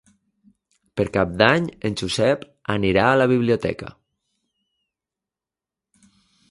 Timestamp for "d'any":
1.41-1.67